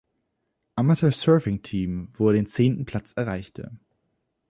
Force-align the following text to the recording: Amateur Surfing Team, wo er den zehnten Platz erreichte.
Amateur 0.77 1.11
Surfing 1.11 1.61
Team, 1.61 2.09
wo 2.17 2.29
er 2.29 2.33
den 2.33 2.47
zehnten 2.47 2.85
Platz 2.87 3.11
erreichte. 3.11 3.77